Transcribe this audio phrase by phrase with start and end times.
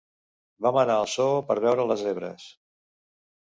[0.65, 2.49] Vam anar al zoo per veure les zebres.